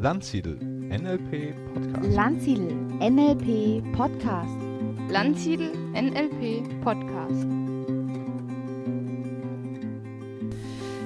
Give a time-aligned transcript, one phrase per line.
[0.00, 2.14] Landsiedel NLP Podcast.
[2.14, 4.56] Landsiedel NLP Podcast.
[5.10, 7.44] Landsiedel NLP Podcast.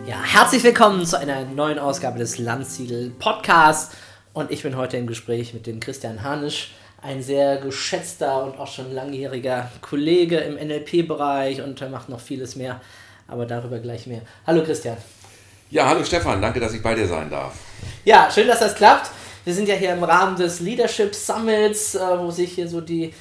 [0.07, 3.97] Ja, herzlich willkommen zu einer neuen Ausgabe des Landsiedel Podcasts.
[4.35, 8.71] Und ich bin heute im Gespräch mit dem Christian Hanisch, ein sehr geschätzter und auch
[8.71, 12.79] schon langjähriger Kollege im NLP-Bereich und er macht noch vieles mehr,
[13.27, 14.21] aber darüber gleich mehr.
[14.47, 14.99] Hallo Christian.
[15.71, 17.72] Ja, hallo Stefan, danke, dass ich bei dir sein darf.
[18.05, 19.11] Ja, schön, dass das klappt.
[19.45, 23.15] Wir sind ja hier im Rahmen des Leadership Summits, äh, wo sich hier so die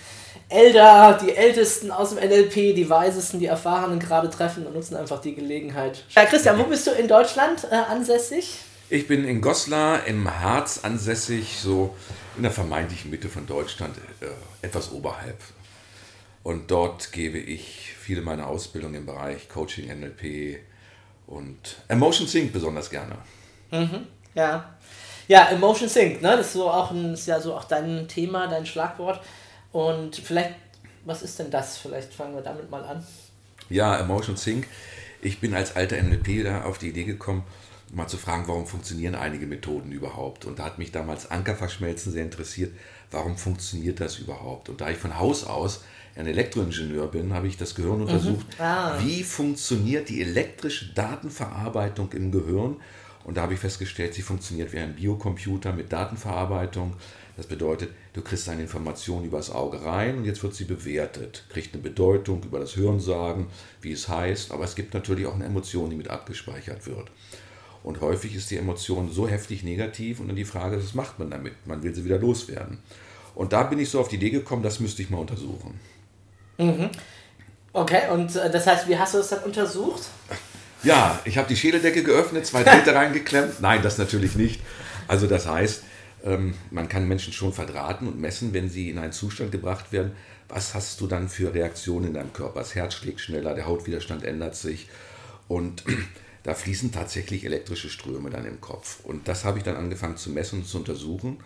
[0.49, 5.21] Elder, die Ältesten aus dem NLP, die Weisesten, die Erfahrenen gerade treffen und nutzen einfach
[5.21, 6.03] die Gelegenheit.
[6.09, 8.59] Ja, Christian, wo bist du in Deutschland äh, ansässig?
[8.89, 11.95] Ich bin in Goslar im Harz ansässig, so
[12.35, 14.25] in der vermeintlichen Mitte von Deutschland, äh,
[14.65, 15.37] etwas oberhalb.
[16.43, 20.59] Und dort gebe ich viele meiner Ausbildung im Bereich Coaching, NLP
[21.27, 23.15] und Emotion Sync besonders gerne.
[23.69, 24.75] Mhm, ja.
[25.27, 26.35] Ja, Emotion Sync, ne?
[26.35, 29.21] Das ist so auch ein, ist ja so auch dein Thema, dein Schlagwort.
[29.71, 30.55] Und vielleicht,
[31.05, 31.77] was ist denn das?
[31.77, 33.05] Vielleicht fangen wir damit mal an.
[33.69, 34.67] Ja, Emotion Sync.
[35.21, 37.43] Ich bin als alter NLPler auf die Idee gekommen,
[37.93, 40.45] mal zu fragen, warum funktionieren einige Methoden überhaupt.
[40.45, 42.73] Und da hat mich damals Ankerverschmelzen sehr interessiert,
[43.11, 44.67] warum funktioniert das überhaupt?
[44.69, 45.83] Und da ich von Haus aus
[46.15, 48.47] ein Elektroingenieur bin, habe ich das Gehirn untersucht.
[48.57, 48.63] Mhm.
[48.63, 48.97] Ah.
[48.99, 52.77] Wie funktioniert die elektrische Datenverarbeitung im Gehirn?
[53.23, 56.95] Und da habe ich festgestellt, sie funktioniert wie ein Biocomputer mit Datenverarbeitung.
[57.37, 61.73] Das bedeutet, du kriegst eine Information übers Auge rein und jetzt wird sie bewertet, kriegt
[61.73, 63.47] eine Bedeutung über das Hörensagen,
[63.81, 67.09] wie es heißt, aber es gibt natürlich auch eine Emotion, die mit abgespeichert wird.
[67.83, 71.31] Und häufig ist die Emotion so heftig negativ und dann die Frage, was macht man
[71.31, 71.53] damit?
[71.65, 72.77] Man will sie wieder loswerden.
[73.33, 75.79] Und da bin ich so auf die Idee gekommen, das müsste ich mal untersuchen.
[76.57, 76.89] Mhm.
[77.73, 80.03] Okay, und äh, das heißt, wie hast du das dann untersucht?
[80.83, 83.61] Ja, ich habe die Schädeldecke geöffnet, zwei Drähte reingeklemmt.
[83.61, 84.61] Nein, das natürlich nicht.
[85.07, 85.83] Also das heißt,
[86.23, 90.13] ähm, man kann Menschen schon verdrahten und messen, wenn sie in einen Zustand gebracht werden.
[90.49, 92.59] Was hast du dann für Reaktionen in deinem Körper?
[92.59, 94.89] Das Herz schlägt schneller, der Hautwiderstand ändert sich
[95.47, 95.83] und
[96.43, 98.99] da fließen tatsächlich elektrische Ströme dann im Kopf.
[99.03, 101.37] Und das habe ich dann angefangen zu messen und zu untersuchen.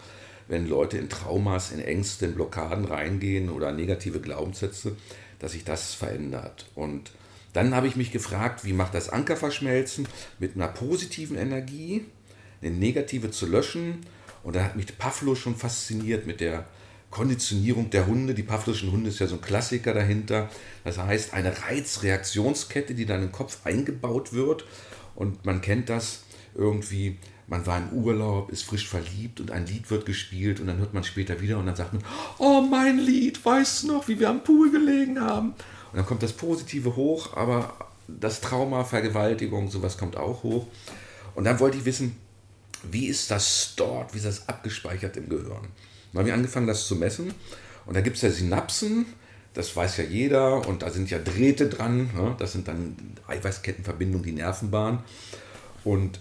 [0.47, 4.95] Wenn Leute in Traumas, in Ängste, in Blockaden reingehen oder negative Glaubenssätze,
[5.39, 6.67] dass sich das verändert.
[6.75, 7.11] Und
[7.55, 10.07] dann habe ich mich gefragt, wie macht das Ankerverschmelzen
[10.39, 12.05] mit einer positiven Energie,
[12.61, 14.01] eine negative zu löschen.
[14.43, 16.66] Und da hat mich Pavlo schon fasziniert mit der
[17.09, 18.33] Konditionierung der Hunde.
[18.33, 20.49] Die Pavlovschen Hunde ist ja so ein Klassiker dahinter.
[20.83, 24.66] Das heißt, eine Reizreaktionskette, die dann im Kopf eingebaut wird.
[25.16, 26.23] Und man kennt das
[26.55, 27.17] irgendwie,
[27.47, 30.93] man war im Urlaub, ist frisch verliebt und ein Lied wird gespielt und dann hört
[30.93, 32.03] man später wieder und dann sagt man,
[32.37, 35.53] oh mein Lied, weißt du noch, wie wir am Pool gelegen haben?
[35.95, 37.73] Und dann kommt das Positive hoch, aber
[38.09, 40.67] das Trauma, Vergewaltigung, sowas kommt auch hoch.
[41.35, 42.17] Und dann wollte ich wissen,
[42.83, 45.69] wie ist das dort, wie ist das abgespeichert im Gehirn?
[46.11, 47.34] Dann haben wir angefangen, das zu messen.
[47.85, 49.05] Und da gibt es ja Synapsen,
[49.53, 52.35] das weiß ja jeder, und da sind ja Drähte dran, ne?
[52.39, 52.97] das sind dann
[53.28, 55.01] Eiweißkettenverbindungen, die Nervenbahn.
[55.85, 56.19] Und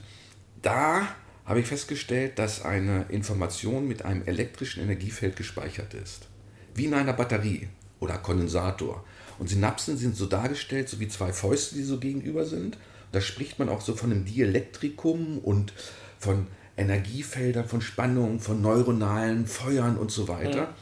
[0.63, 1.09] da
[1.47, 6.29] habe ich festgestellt, dass eine Information mit einem elektrischen Energiefeld gespeichert ist.
[6.77, 7.67] Wie in einer Batterie
[7.99, 9.05] oder Kondensator.
[9.39, 12.79] Und Synapsen sind so dargestellt, so wie zwei Fäuste, die so gegenüber sind.
[13.13, 15.73] Da spricht man auch so von einem Dielektrikum und
[16.19, 16.47] von
[16.77, 20.57] Energiefeldern, von Spannungen, von neuronalen Feuern und so weiter.
[20.57, 20.75] Ja.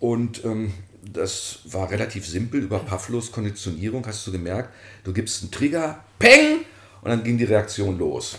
[0.00, 0.72] Und ähm,
[1.02, 4.06] das war relativ simpel über Pavlos Konditionierung.
[4.06, 4.74] Hast du gemerkt,
[5.04, 6.64] du gibst einen Trigger, Peng,
[7.02, 8.38] und dann ging die Reaktion los.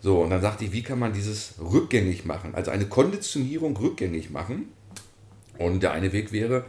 [0.00, 2.54] So, und dann sagte ich, wie kann man dieses rückgängig machen?
[2.54, 4.68] Also eine Konditionierung rückgängig machen.
[5.58, 6.64] Und der eine Weg wäre,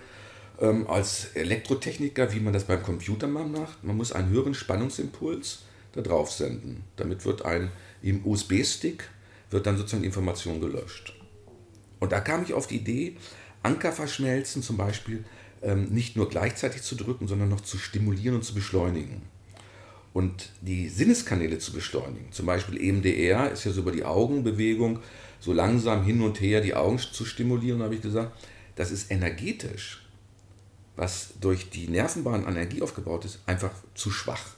[0.61, 5.63] ähm, als Elektrotechniker, wie man das beim Computer macht, man muss einen höheren Spannungsimpuls
[5.93, 6.83] da drauf senden.
[6.95, 9.09] Damit wird ein im USB-Stick
[9.49, 11.13] wird dann sozusagen Information gelöscht.
[11.99, 13.17] Und da kam ich auf die Idee,
[13.63, 15.23] Anker verschmelzen zum Beispiel
[15.61, 19.21] ähm, nicht nur gleichzeitig zu drücken, sondern noch zu stimulieren und zu beschleunigen.
[20.13, 24.99] Und die Sinneskanäle zu beschleunigen, zum Beispiel EMDR ist ja so über die Augenbewegung
[25.39, 28.31] so langsam hin und her die Augen zu stimulieren, habe ich gesagt,
[28.75, 30.01] das ist energetisch,
[31.01, 34.51] was durch die Nervenbahn an Energie aufgebaut ist, einfach zu schwach.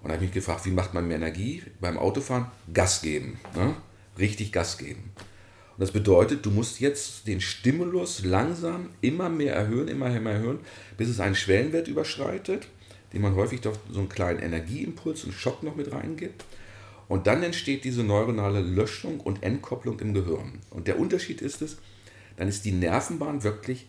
[0.00, 2.46] Und da habe ich mich gefragt, wie macht man mehr Energie beim Autofahren?
[2.72, 3.74] Gas geben, ne?
[4.16, 5.10] richtig Gas geben.
[5.76, 10.60] Und das bedeutet, du musst jetzt den Stimulus langsam immer mehr erhöhen, immer mehr erhöhen,
[10.96, 12.68] bis es einen Schwellenwert überschreitet,
[13.12, 16.44] den man häufig doch so einen kleinen Energieimpuls und Schock noch mit reingibt.
[17.08, 20.60] Und dann entsteht diese neuronale Löschung und Entkopplung im Gehirn.
[20.70, 21.78] Und der Unterschied ist es,
[22.36, 23.88] dann ist die Nervenbahn wirklich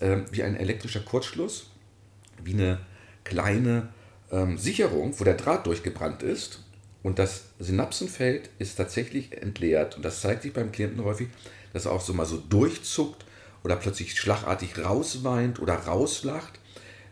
[0.00, 1.70] äh, wie ein elektrischer Kurzschluss,
[2.42, 2.78] wie eine
[3.24, 3.88] kleine
[4.30, 6.62] ähm, Sicherung, wo der Draht durchgebrannt ist.
[7.02, 9.96] Und das Synapsenfeld ist tatsächlich entleert.
[9.96, 11.28] Und das zeigt sich beim Klienten häufig,
[11.72, 13.24] dass er auch so mal so durchzuckt
[13.62, 16.58] oder plötzlich schlagartig rausweint oder rauslacht.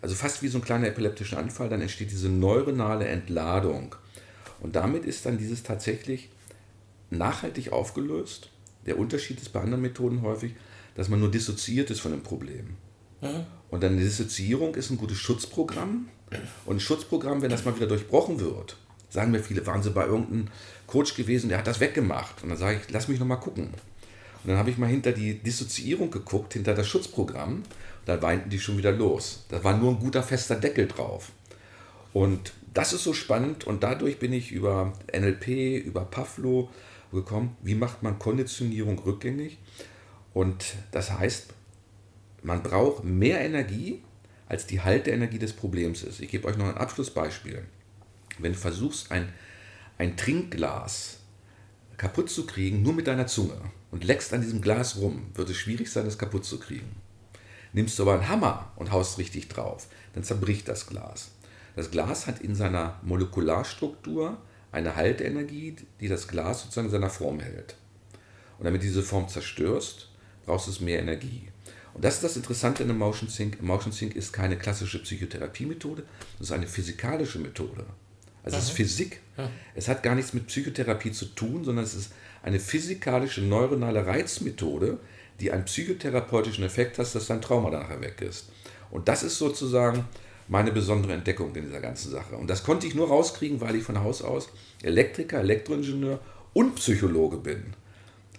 [0.02, 1.68] Also fast wie so ein kleiner epileptischer Anfall.
[1.68, 3.94] Dann entsteht diese neuronale Entladung.
[4.60, 6.30] Und damit ist dann dieses tatsächlich
[7.10, 8.50] nachhaltig aufgelöst.
[8.86, 10.54] Der Unterschied ist bei anderen Methoden häufig,
[10.94, 12.76] dass man nur dissoziiert ist von dem Problem.
[13.70, 16.08] Und dann eine Dissoziierung ist ein gutes Schutzprogramm.
[16.66, 18.76] Und ein Schutzprogramm, wenn das mal wieder durchbrochen wird,
[19.08, 20.48] sagen mir viele, waren sie bei irgendeinem
[20.86, 22.42] Coach gewesen, der hat das weggemacht.
[22.42, 23.66] Und dann sage ich, lass mich noch mal gucken.
[23.66, 27.62] Und dann habe ich mal hinter die Dissoziierung geguckt, hinter das Schutzprogramm.
[28.04, 29.44] Da weinten die schon wieder los.
[29.48, 31.32] Da war nur ein guter fester Deckel drauf.
[32.12, 36.68] Und das ist so spannend und dadurch bin ich über NLP, über Pavlo
[37.12, 39.58] gekommen, wie macht man Konditionierung rückgängig.
[40.34, 41.46] Und das heißt,
[42.42, 44.02] man braucht mehr Energie,
[44.46, 46.20] als die Halteenergie des Problems ist.
[46.20, 47.64] Ich gebe euch noch ein Abschlussbeispiel.
[48.38, 49.32] Wenn du versuchst, ein,
[49.96, 51.20] ein Trinkglas
[51.96, 53.58] kaputt zu kriegen, nur mit deiner Zunge
[53.90, 56.96] und leckst an diesem Glas rum, wird es schwierig sein, es kaputt zu kriegen.
[57.72, 61.30] Nimmst du aber einen Hammer und haust richtig drauf, dann zerbricht das Glas.
[61.76, 64.38] Das Glas hat in seiner Molekularstruktur
[64.70, 67.76] eine Halteenergie, die das Glas sozusagen in seiner Form hält.
[68.58, 70.10] Und damit diese Form zerstörst,
[70.44, 71.48] brauchst du mehr Energie.
[71.94, 73.62] Und das ist das Interessante in dem Motion Sync.
[73.62, 76.02] Motion Sync ist keine klassische Psychotherapiemethode,
[76.38, 77.86] das ist eine physikalische Methode.
[78.42, 79.20] Also es ist Physik.
[79.74, 82.12] Es hat gar nichts mit Psychotherapie zu tun, sondern es ist
[82.42, 84.98] eine physikalische neuronale Reizmethode,
[85.40, 88.50] die einen psychotherapeutischen Effekt hat, dass dein Trauma nachher weg ist.
[88.90, 90.04] Und das ist sozusagen
[90.46, 92.36] meine besondere Entdeckung in dieser ganzen Sache.
[92.36, 94.50] Und das konnte ich nur rauskriegen, weil ich von Haus aus
[94.82, 96.20] Elektriker, Elektroingenieur
[96.52, 97.74] und Psychologe bin.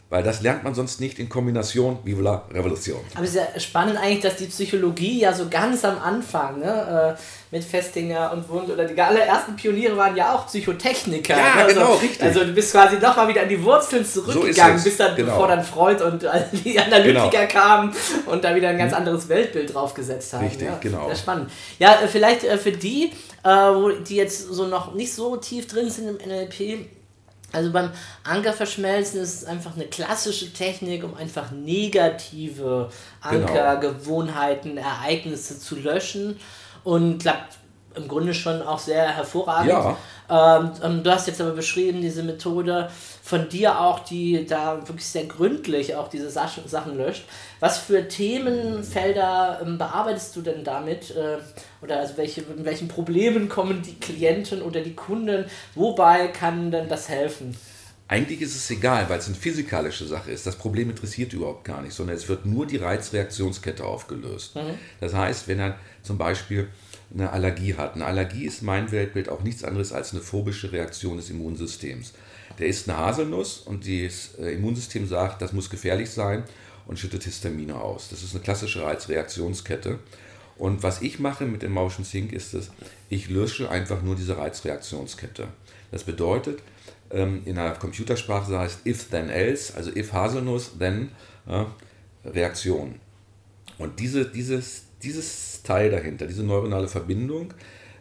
[0.08, 3.00] Weil das lernt man sonst nicht in Kombination, Viva la Revolution.
[3.16, 7.16] Aber es ist ja spannend eigentlich, dass die Psychologie ja so ganz am Anfang, ne,
[7.18, 7.22] äh,
[7.56, 11.36] mit Festinger und Wund oder die allerersten Pioniere waren ja auch Psychotechniker.
[11.36, 11.64] Ja, ne?
[11.64, 12.22] also, genau, richtig.
[12.22, 15.32] Also du bist quasi nochmal wieder an die Wurzeln zurückgegangen, es, bis dann, genau.
[15.32, 16.24] bevor dann Freud und
[16.64, 17.48] die Analytiker Genau.
[17.48, 17.96] kamen
[18.28, 20.46] und da wieder ein ganz anderes Weltbild draufgesetzt haben.
[20.46, 21.08] Richtig, ja, genau.
[21.08, 21.50] Sehr spannend.
[21.80, 23.12] Ja, äh, vielleicht äh, für die,
[24.10, 26.88] die jetzt so noch nicht so tief drin sind im NLP,
[27.56, 27.90] also beim
[28.24, 32.90] Ankerverschmelzen ist es einfach eine klassische Technik, um einfach negative
[33.30, 33.48] Genau.
[33.48, 36.38] Ankergewohnheiten, Ereignisse zu löschen
[36.84, 37.58] und klappt
[37.96, 39.70] im Grunde schon auch sehr hervorragend.
[39.70, 39.98] Ja.
[40.30, 42.90] Ähm, ähm, du hast jetzt aber beschrieben, diese Methode
[43.22, 47.26] von dir auch, die da wirklich sehr gründlich auch diese Sach Sachen löscht.
[47.60, 51.12] Was für Themenfelder ähm, bearbeitest du denn damit?
[51.12, 51.38] Äh,
[51.82, 55.46] oder also welche, mit welchen Problemen kommen die Klienten oder die Kunden?
[55.76, 57.56] Wobei kann denn das helfen?
[58.08, 60.46] Eigentlich ist es egal, weil es eine physikalische Sache ist.
[60.46, 64.54] Das Problem interessiert überhaupt gar nicht, sondern es wird nur die Reizreaktionskette aufgelöst.
[65.00, 66.70] Das heißt, wenn er zum Beispiel
[67.14, 67.96] eine Allergie hat.
[67.96, 72.14] Eine Allergie ist mein Weltbild auch nichts anderes als eine phobische Reaktion des Immunsystems.
[72.60, 76.44] Der isst eine Haselnuss und das äh, Immunsystem sagt, das muss gefährlich sein
[76.88, 78.10] und schüttet Histamine aus.
[78.10, 80.00] Das ist eine klassische Reizreaktionskette.
[80.58, 82.72] Und was ich mache mit dem Motion Sync ist es,
[83.10, 85.48] ich lösche einfach nur diese Reizreaktionskette.
[85.92, 86.62] Das bedeutet,
[87.12, 91.12] ähm, in einer Computersprache heißt if then else, also if Haselnuss, then
[92.26, 92.96] Reaktion.
[93.78, 97.54] Und diese, dieses, dieses Teil dahinter, diese neuronale Verbindung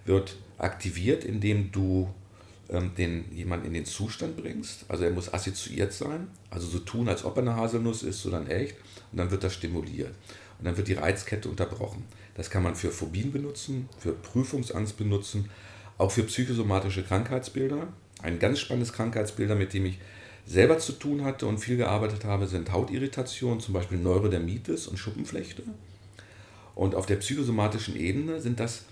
[0.04, 2.08] wird aktiviert, indem du
[2.68, 4.84] ähm, den, jemanden in den Zustand bringst.
[4.88, 8.30] Also er muss assoziiert sein, also so tun, als ob er eine Haselnuss ist, so
[8.30, 8.76] dann echt.
[9.12, 10.14] Und dann wird das stimuliert.
[10.58, 12.04] Und dann wird die Reizkette unterbrochen.
[12.34, 15.50] Das kann man für Phobien benutzen, für Prüfungsangst benutzen,
[15.98, 17.88] auch für psychosomatische Krankheitsbilder.
[18.22, 19.98] Ein ganz spannendes Krankheitsbilder, mit dem ich
[20.46, 25.62] selber zu tun hatte und viel gearbeitet habe, sind Hautirritationen, zum Beispiel Neurodermitis und Schuppenflechte.
[26.74, 28.84] Und auf der psychosomatischen Ebene sind das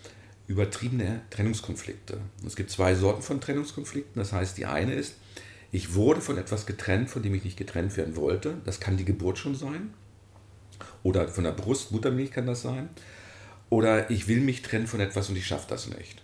[0.46, 2.18] übertriebene Trennungskonflikte.
[2.46, 4.20] Es gibt zwei Sorten von Trennungskonflikten.
[4.20, 5.14] Das heißt, die eine ist,
[5.70, 8.58] ich wurde von etwas getrennt, von dem ich nicht getrennt werden wollte.
[8.64, 9.94] Das kann die Geburt schon sein.
[11.02, 12.90] Oder von der Brust, Muttermilch kann das sein.
[13.70, 16.22] Oder ich will mich trennen von etwas und ich schaffe das nicht.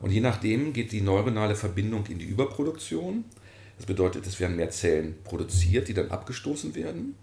[0.00, 3.24] Und je nachdem geht die neuronale Verbindung in die Überproduktion.
[3.76, 7.14] Das bedeutet, es werden mehr Zellen produziert, die dann abgestoßen werden.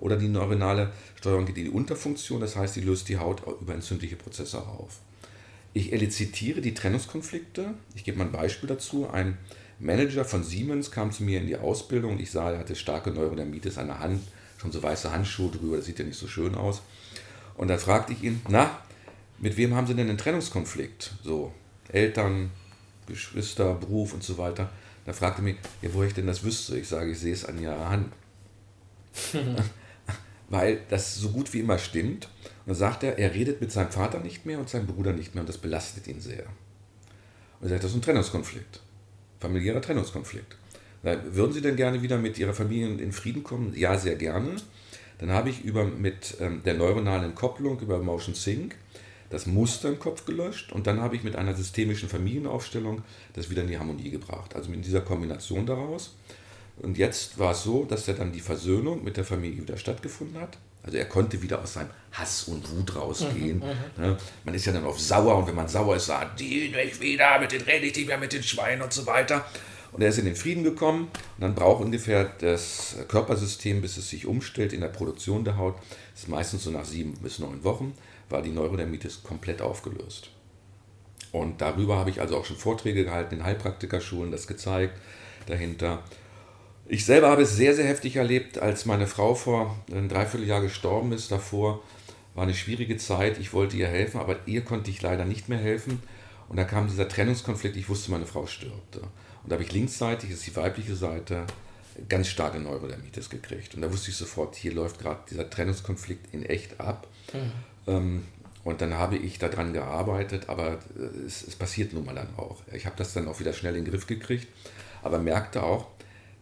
[0.00, 3.74] Oder die neuronale Steuerung geht in die Unterfunktion, das heißt, die löst die Haut über
[3.74, 5.00] entzündliche Prozesse auf.
[5.72, 7.74] Ich elizitiere die Trennungskonflikte.
[7.94, 9.08] Ich gebe mal ein Beispiel dazu.
[9.10, 9.38] Ein
[9.80, 13.76] Manager von Siemens kam zu mir in die Ausbildung ich sah, er hatte starke Neurodermitis
[13.78, 14.22] an der Hand,
[14.58, 16.82] schon so weiße Handschuhe drüber, das sieht ja nicht so schön aus.
[17.56, 18.78] Und dann fragte ich ihn, na,
[19.38, 21.12] mit wem haben Sie denn einen Trennungskonflikt?
[21.22, 21.52] So,
[21.88, 22.50] Eltern,
[23.06, 24.70] Geschwister, Beruf und so weiter.
[25.04, 26.78] Da fragte er mich, ja, woher ich denn das wüsste.
[26.78, 28.12] Ich sage, ich sehe es an Ihrer Hand.
[30.48, 32.26] Weil das so gut wie immer stimmt.
[32.44, 35.34] Und dann sagt er, er redet mit seinem Vater nicht mehr und seinem Bruder nicht
[35.34, 36.44] mehr und das belastet ihn sehr.
[37.60, 38.80] Und er sagt, das ist ein Trennungskonflikt.
[39.40, 40.56] familiärer Trennungskonflikt.
[41.02, 43.74] Na, würden Sie denn gerne wieder mit Ihrer Familie in Frieden kommen?
[43.76, 44.56] Ja, sehr gerne.
[45.18, 48.76] Dann habe ich über, mit ähm, der neuronalen Kopplung über Motion Sync
[49.30, 53.62] das Muster im Kopf gelöscht und dann habe ich mit einer systemischen Familienaufstellung das wieder
[53.62, 54.54] in die Harmonie gebracht.
[54.54, 56.14] Also mit dieser Kombination daraus.
[56.78, 60.40] Und jetzt war es so, dass er dann die Versöhnung mit der Familie wieder stattgefunden
[60.40, 60.58] hat.
[60.82, 63.62] Also er konnte wieder aus seinem Hass und Wut rausgehen.
[63.96, 64.18] Ne?
[64.44, 67.38] Man ist ja dann oft sauer und wenn man sauer ist, sagt die nicht wieder,
[67.38, 69.46] mit den rede ich nicht mehr, mit den Schweinen und so weiter.
[69.92, 74.10] Und er ist in den Frieden gekommen und dann braucht ungefähr das Körpersystem, bis es
[74.10, 75.76] sich umstellt in der Produktion der Haut.
[76.12, 77.94] Das ist meistens so nach sieben bis neun Wochen,
[78.28, 80.30] war die Neurodermitis komplett aufgelöst.
[81.30, 84.98] Und darüber habe ich also auch schon Vorträge gehalten in Heilpraktikerschulen, das gezeigt
[85.46, 86.02] dahinter.
[86.86, 91.12] Ich selber habe es sehr, sehr heftig erlebt, als meine Frau vor einem Dreivierteljahr gestorben
[91.12, 91.32] ist.
[91.32, 91.82] Davor
[92.34, 93.38] war eine schwierige Zeit.
[93.38, 96.02] Ich wollte ihr helfen, aber ihr konnte ich leider nicht mehr helfen.
[96.48, 97.76] Und da kam dieser Trennungskonflikt.
[97.76, 98.96] Ich wusste, meine Frau stirbt.
[98.96, 101.46] Und da habe ich linksseitig, das ist die weibliche Seite,
[102.08, 103.74] ganz starke Neurodermitis gekriegt.
[103.74, 107.06] Und da wusste ich sofort, hier läuft gerade dieser Trennungskonflikt in echt ab.
[107.86, 108.22] Mhm.
[108.62, 110.78] und dann habe ich daran gearbeitet, aber
[111.26, 112.58] es, es passiert nun mal dann auch.
[112.72, 114.46] Ich habe das dann auch wieder schnell in den Griff gekriegt,
[115.02, 115.88] aber merkte auch,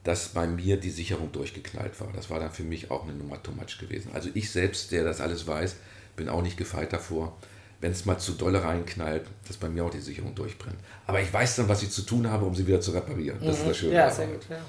[0.04, 2.08] dass bei mir die Sicherung durchgeknallt war.
[2.14, 4.10] Das war dann für mich auch eine Nummer too much gewesen.
[4.14, 5.76] Also ich selbst, der das alles weiß,
[6.16, 7.36] bin auch nicht gefeit davor,
[7.80, 10.78] wenn es mal zu dolle reinknallt, dass bei mir auch die Sicherung durchbrennt.
[11.06, 13.38] Aber ich weiß dann, was ich zu tun habe, um sie wieder zu reparieren.
[13.40, 13.62] Das mhm.
[13.62, 13.94] ist das Schöne.
[13.94, 14.42] Ja, sehr gut.
[14.48, 14.60] Ja.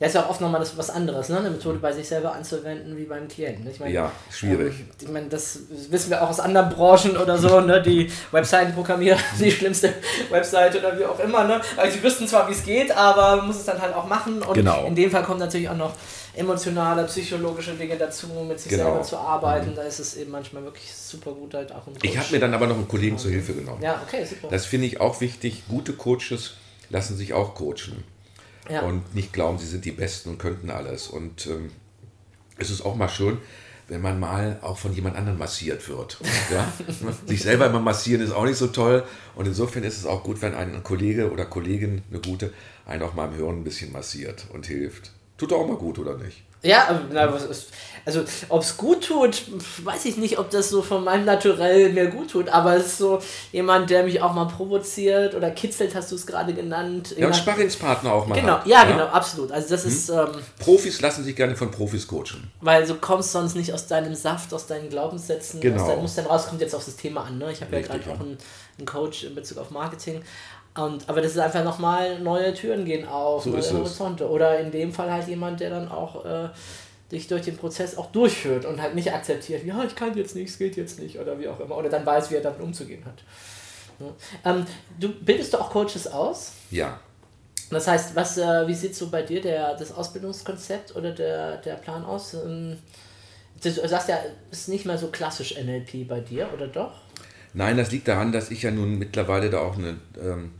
[0.00, 1.38] Ja, ist ja auch oft nochmal das, was anderes, ne?
[1.38, 3.70] eine Methode bei sich selber anzuwenden wie beim Klienten.
[3.70, 4.74] Ich meine, ja, schwierig.
[4.80, 7.80] Ähm, ich meine, das wissen wir auch aus anderen Branchen oder so, ne?
[7.80, 9.94] die Webseitenprogrammierer, die schlimmste
[10.30, 11.44] Webseite oder wie auch immer.
[11.44, 11.60] Ne?
[11.76, 14.42] Also sie wüssten zwar, wie es geht, aber man muss es dann halt auch machen.
[14.42, 14.84] Und genau.
[14.84, 15.92] in dem Fall kommen natürlich auch noch
[16.34, 18.86] emotionale, psychologische Dinge dazu, mit sich genau.
[18.86, 19.70] selber zu arbeiten.
[19.70, 19.74] Mhm.
[19.76, 21.82] Da ist es eben manchmal wirklich super gut halt auch.
[22.02, 23.80] Ich habe mir dann aber noch einen Kollegen zur Hilfe genommen.
[23.80, 24.48] Ja, okay, super.
[24.50, 25.62] Das finde ich auch wichtig.
[25.68, 26.54] Gute Coaches
[26.90, 28.02] lassen sich auch coachen
[28.68, 28.82] ja.
[28.82, 31.08] und nicht glauben, sie sind die Besten und könnten alles.
[31.08, 31.70] Und ähm,
[32.58, 33.38] es ist auch mal schön,
[33.88, 36.18] wenn man mal auch von jemand anderem massiert wird.
[36.50, 36.72] Ja?
[37.26, 39.04] Sich selber immer massieren ist auch nicht so toll.
[39.34, 42.52] Und insofern ist es auch gut, wenn ein Kollege oder Kollegin, eine gute,
[42.86, 45.12] einen auch mal im Hören ein bisschen massiert und hilft.
[45.36, 46.44] Tut auch mal gut, oder nicht?
[46.64, 47.00] Ja,
[48.06, 49.42] also ob es gut tut,
[49.82, 52.98] weiß ich nicht, ob das so von meinem Naturell mir gut tut, aber es ist
[52.98, 57.14] so jemand, der mich auch mal provoziert oder kitzelt, hast du es gerade genannt.
[57.16, 58.38] Ja, und Sparringspartner auch mal.
[58.38, 59.50] Genau, ja, ja, genau, absolut.
[59.52, 59.90] Also das hm.
[59.90, 60.08] ist.
[60.10, 60.28] Ähm,
[60.58, 62.50] Profis lassen sich gerne von Profis coachen.
[62.60, 65.60] Weil du kommst sonst nicht aus deinem Saft, aus deinen Glaubenssätzen.
[65.60, 65.86] Genau.
[65.88, 67.38] Dein, musst dann rauskommen jetzt auf das Thema an.
[67.38, 67.52] Ne?
[67.52, 68.36] Ich habe ja gerade auch einen,
[68.76, 70.20] einen Coach in Bezug auf Marketing.
[70.76, 74.28] Und, aber das ist einfach nochmal neue Türen gehen auf, so neue Horizonte.
[74.28, 76.48] Oder in dem Fall halt jemand, der dann auch äh,
[77.12, 80.50] dich durch den Prozess auch durchführt und halt nicht akzeptiert, ja, ich kann jetzt nicht,
[80.50, 81.76] es geht jetzt nicht oder wie auch immer.
[81.76, 83.22] Oder dann weiß, wie er damit umzugehen hat.
[84.00, 84.50] Ja.
[84.50, 84.66] Ähm,
[84.98, 86.52] du bildest du auch Coaches aus?
[86.70, 86.98] Ja.
[87.70, 91.74] Das heißt, was, äh, wie sieht so bei dir der, das Ausbildungskonzept oder der, der
[91.74, 92.34] Plan aus?
[92.34, 92.78] Ähm,
[93.62, 94.18] du sagst ja,
[94.50, 97.03] es ist nicht mehr so klassisch NLP bei dir, oder doch?
[97.54, 100.50] Nein, das liegt daran, dass ich ja nun mittlerweile da auch eine, ähm,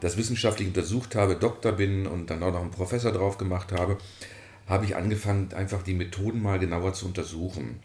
[0.00, 3.98] das wissenschaftlich untersucht habe, Doktor bin und dann auch noch einen Professor drauf gemacht habe,
[4.66, 7.80] habe ich angefangen, einfach die Methoden mal genauer zu untersuchen.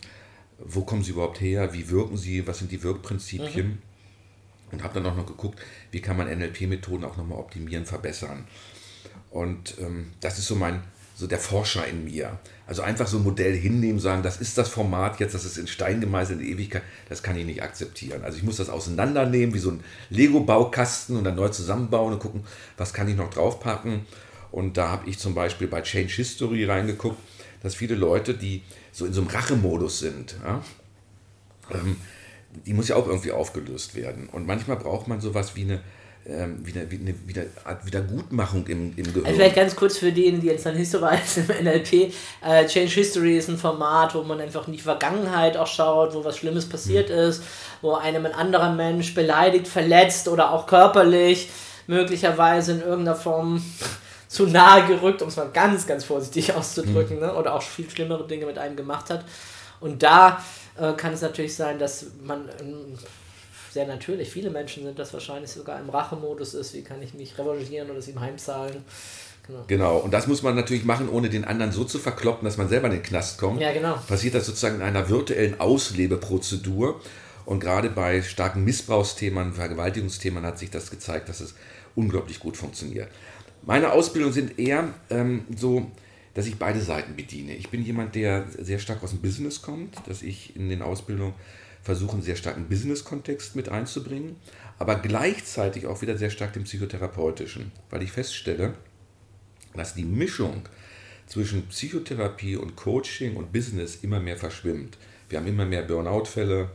[0.58, 1.74] Wo kommen sie überhaupt her?
[1.74, 2.48] Wie wirken sie?
[2.48, 3.68] Was sind die Wirkprinzipien?
[3.68, 3.78] Mhm.
[4.72, 5.60] Und habe dann auch noch geguckt,
[5.92, 8.48] wie kann man NLP-Methoden auch nochmal optimieren, verbessern.
[9.32, 10.82] Und ähm, das ist so mein
[11.16, 12.38] so der Forscher in mir.
[12.68, 15.68] Also einfach so ein Modell hinnehmen, sagen, das ist das Format jetzt, das ist in
[15.68, 18.24] Stein gemeißelt in Ewigkeit, das kann ich nicht akzeptieren.
[18.24, 22.44] Also ich muss das auseinandernehmen, wie so ein Lego-Baukasten und dann neu zusammenbauen und gucken,
[22.76, 24.06] was kann ich noch draufpacken.
[24.52, 27.18] Und da habe ich zum Beispiel bei Change History reingeguckt,
[27.64, 30.62] dass viele Leute, die so in so einem Rachemodus sind, ja,
[31.72, 31.98] ähm,
[32.66, 34.28] die muss ja auch irgendwie aufgelöst werden.
[34.30, 35.82] Und manchmal braucht man sowas wie eine
[36.28, 39.26] ähm, wieder, wieder, wieder Art Wiedergutmachung im, im Gehirn.
[39.26, 42.14] Also vielleicht ganz kurz für diejenigen, die jetzt dann History im NLP.
[42.44, 46.24] Äh, Change History ist ein Format, wo man einfach in die Vergangenheit auch schaut, wo
[46.24, 47.16] was Schlimmes passiert mhm.
[47.16, 47.44] ist,
[47.82, 51.50] wo einem ein anderer Mensch beleidigt, verletzt oder auch körperlich
[51.88, 53.64] möglicherweise in irgendeiner Form
[54.28, 57.24] zu nahe gerückt, um es mal ganz, ganz vorsichtig auszudrücken, mhm.
[57.24, 57.36] ne?
[57.36, 59.26] oder auch viel schlimmere Dinge mit einem gemacht hat.
[59.80, 60.44] Und da
[60.80, 62.98] äh, kann es natürlich sein, dass man ähm,
[63.76, 64.30] sehr natürlich.
[64.32, 68.00] Viele Menschen sind das wahrscheinlich sogar im Rachemodus ist, wie kann ich mich revanchieren oder
[68.00, 68.84] es ihm heimzahlen.
[69.46, 69.64] Genau.
[69.68, 72.68] genau, und das muss man natürlich machen, ohne den anderen so zu verkloppen, dass man
[72.68, 73.62] selber in den Knast kommt.
[73.62, 73.96] Ja, genau.
[74.08, 77.00] Passiert das sozusagen in einer virtuellen Auslebeprozedur.
[77.46, 81.54] Und gerade bei starken Missbrauchsthemen, Vergewaltigungsthemen hat sich das gezeigt, dass es
[81.96, 83.10] unglaublich gut funktioniert.
[83.62, 85.92] Meine Ausbildungen sind eher ähm, so,
[86.34, 87.56] dass ich beide Seiten bediene.
[87.56, 91.34] Ich bin jemand, der sehr stark aus dem Business kommt, dass ich in den Ausbildungen
[91.86, 94.38] versuchen, sehr starken Business-Kontext mit einzubringen,
[94.80, 98.74] aber gleichzeitig auch wieder sehr stark dem psychotherapeutischen, weil ich feststelle,
[99.76, 100.64] dass die Mischung
[101.28, 104.98] zwischen Psychotherapie und Coaching und Business immer mehr verschwimmt.
[105.30, 106.72] Wir haben immer mehr Burnout-Fälle,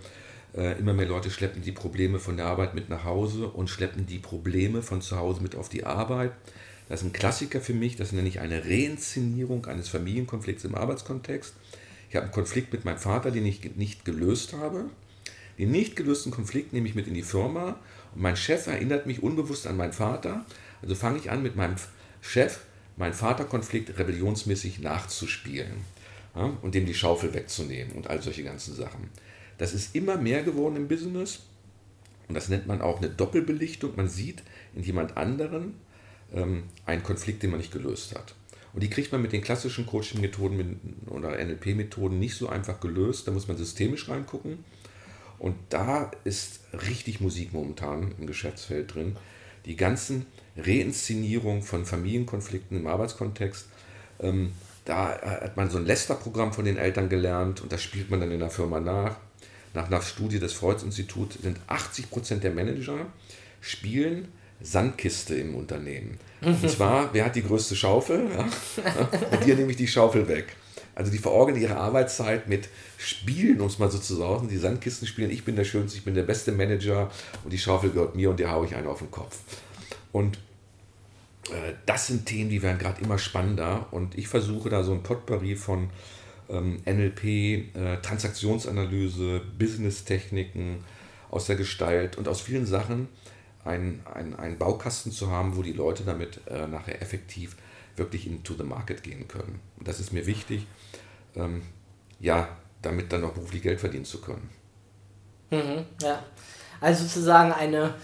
[0.57, 4.07] äh, immer mehr Leute schleppen die Probleme von der Arbeit mit nach Hause und schleppen
[4.07, 6.33] die Probleme von zu Hause mit auf die Arbeit.
[6.89, 11.55] Das ist ein Klassiker für mich, das nenne ich eine Reinszenierung eines Familienkonflikts im Arbeitskontext.
[12.11, 14.91] Ich habe einen Konflikt mit meinem Vater, den ich nicht gelöst habe.
[15.59, 17.79] Den nicht gelösten Konflikt nehme ich mit in die Firma
[18.15, 20.45] und mein Chef erinnert mich unbewusst an meinen Vater.
[20.83, 21.77] Also fange ich an, mit meinem
[22.21, 22.61] Chef
[22.97, 25.85] meinen Vaterkonflikt rebellionsmäßig nachzuspielen
[26.35, 29.09] ja, und dem die Schaufel wegzunehmen und all solche ganzen Sachen.
[29.59, 31.41] Das ist immer mehr geworden im Business
[32.27, 33.93] und das nennt man auch eine Doppelbelichtung.
[33.95, 34.43] Man sieht
[34.75, 35.75] in jemand anderen
[36.35, 38.35] ähm, einen Konflikt, den man nicht gelöst hat.
[38.73, 43.27] Und die kriegt man mit den klassischen Coaching-Methoden oder NLP-Methoden nicht so einfach gelöst.
[43.27, 44.65] Da muss man systemisch reingucken.
[45.39, 49.17] Und da ist richtig Musik momentan im Geschäftsfeld drin.
[49.67, 53.67] Die ganzen Reinszenierungen von Familienkonflikten im Arbeitskontext.
[54.21, 54.53] Ähm,
[54.85, 58.31] da hat man so ein Lester-Programm von den Eltern gelernt und das spielt man dann
[58.31, 59.17] in der Firma nach
[59.75, 63.07] nach einer Studie des Freud-Instituts sind 80 Prozent der Manager
[63.61, 64.29] spielen
[64.63, 66.19] Sandkiste im Unternehmen.
[66.43, 68.29] Und zwar, wer hat die größte Schaufel?
[68.35, 68.49] Ja?
[69.31, 70.57] Und dir nehme ich die Schaufel weg.
[70.95, 75.07] Also die verorgeln ihre Arbeitszeit mit Spielen, um es mal so zu sagen, die Sandkisten
[75.07, 77.11] spielen, ich bin der Schönste, ich bin der beste Manager
[77.45, 79.39] und die Schaufel gehört mir und dir haue ich einen auf den Kopf.
[80.13, 80.39] Und
[81.49, 85.03] äh, das sind Themen, die werden gerade immer spannender und ich versuche da so ein
[85.03, 85.91] Potpourri von
[86.51, 90.85] ähm, NLP, äh, Transaktionsanalyse, Business-Techniken
[91.31, 93.09] aus der Gestalt und aus vielen Sachen
[93.65, 97.57] einen ein Baukasten zu haben, wo die Leute damit äh, nachher effektiv
[97.97, 99.61] wirklich into the market gehen können.
[99.79, 100.67] Und das ist mir wichtig,
[101.37, 101.63] ähm,
[102.19, 102.49] ja,
[102.83, 104.49] damit dann auch beruflich Geld verdienen zu können.
[105.51, 106.23] Mhm, ja,
[106.81, 107.95] also sozusagen eine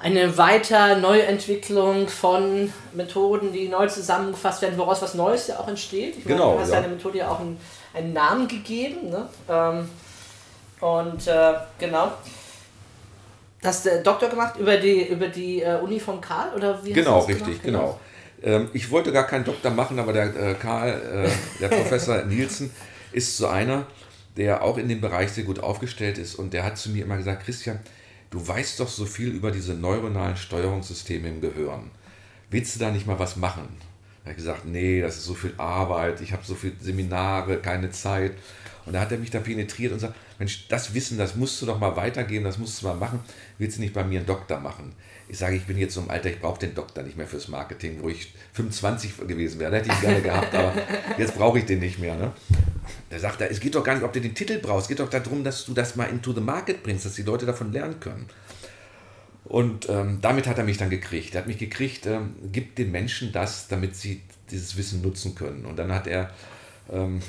[0.00, 6.18] eine weiter Neuentwicklung von Methoden, die neu zusammengefasst werden, woraus was Neues ja auch entsteht.
[6.18, 6.80] Ich genau, meine, du hast ja.
[6.80, 7.58] deiner Methode ja auch einen,
[7.94, 9.10] einen Namen gegeben.
[9.10, 9.28] Ne?
[9.48, 9.88] Ähm,
[10.80, 12.12] und äh, genau.
[13.62, 16.54] Hast du Doktor gemacht über die, über die äh, Uni von Karl?
[16.54, 17.62] Oder wie genau, das richtig, gemacht?
[17.62, 18.00] genau.
[18.42, 22.70] Ähm, ich wollte gar keinen Doktor machen, aber der äh, Karl, äh, der Professor Nielsen,
[23.10, 23.86] ist so einer,
[24.36, 26.36] der auch in dem Bereich sehr gut aufgestellt ist.
[26.36, 27.80] Und der hat zu mir immer gesagt, Christian,
[28.30, 31.90] du weißt doch so viel über diese neuronalen Steuerungssysteme im Gehirn.
[32.50, 33.68] Willst du da nicht mal was machen?
[34.22, 37.90] Habe ich gesagt, nee, das ist so viel Arbeit, ich habe so viele Seminare, keine
[37.90, 38.32] Zeit.
[38.88, 41.66] Und da hat er mich da penetriert und sagt, Mensch, das Wissen, das musst du
[41.66, 43.20] doch mal weitergeben, das musst du mal machen.
[43.58, 44.92] Willst du nicht bei mir einen Doktor machen?
[45.28, 47.48] Ich sage, ich bin jetzt so im Alter, ich brauche den Doktor nicht mehr fürs
[47.48, 49.72] Marketing, wo ich 25 gewesen wäre.
[49.72, 50.72] Da hätte ich ihn gerne gehabt, aber
[51.18, 52.16] jetzt brauche ich den nicht mehr.
[52.16, 52.32] Ne?
[53.10, 55.00] Da sagt er, es geht doch gar nicht, ob du den Titel brauchst, es geht
[55.00, 58.00] doch darum, dass du das mal into the market bringst, dass die Leute davon lernen
[58.00, 58.24] können.
[59.44, 61.34] Und ähm, damit hat er mich dann gekriegt.
[61.34, 65.66] Er hat mich gekriegt, ähm, gibt den Menschen das, damit sie dieses Wissen nutzen können.
[65.66, 66.30] Und dann hat er
[66.90, 67.20] ähm,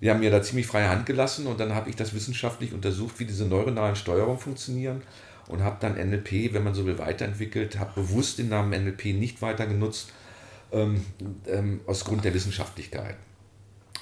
[0.00, 3.20] wir haben mir da ziemlich freie Hand gelassen und dann habe ich das wissenschaftlich untersucht,
[3.20, 5.02] wie diese neuronalen Steuerungen funktionieren
[5.48, 9.42] und habe dann NLP, wenn man so will, weiterentwickelt, habe bewusst den Namen NLP nicht
[9.42, 10.12] weiter genutzt,
[10.72, 11.04] ähm,
[11.46, 13.16] ähm, aus Grund der Wissenschaftlichkeit.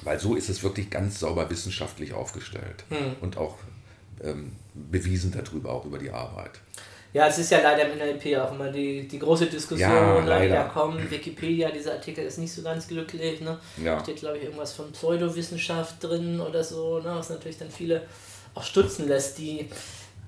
[0.02, 3.16] Weil so ist es wirklich ganz sauber wissenschaftlich aufgestellt Hm.
[3.20, 3.58] und auch
[4.22, 6.60] ähm, bewiesen darüber, auch über die Arbeit.
[7.12, 10.48] Ja, es ist ja leider im NLP auch immer die, die große Diskussion, Ja, ne,
[10.48, 11.10] da kommt.
[11.10, 13.40] Wikipedia, dieser Artikel ist nicht so ganz glücklich.
[13.40, 13.58] Ne?
[13.82, 13.98] Ja.
[14.00, 17.14] Steht, glaube ich, irgendwas von Pseudowissenschaft drin oder so, ne?
[17.14, 18.02] was natürlich dann viele
[18.54, 19.68] auch stutzen lässt, die,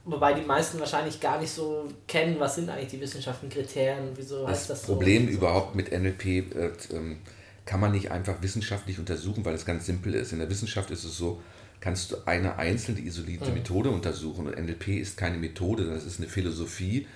[0.05, 4.17] wobei die meisten wahrscheinlich gar nicht so kennen, was sind eigentlich die wissenschaftlichen Kriterien und
[4.17, 4.83] wieso Das, heißt das.
[4.83, 5.35] Problem so.
[5.35, 7.19] überhaupt mit NLP äh, ähm,
[7.67, 10.33] kann man nicht einfach wissenschaftlich untersuchen, weil es ganz simpel ist.
[10.33, 11.41] In der Wissenschaft ist es so,
[11.81, 13.55] kannst du eine einzelne isolierte Mhm.
[13.55, 17.07] Methode untersuchen und NLP ist keine Methode, es ist eine Philosophie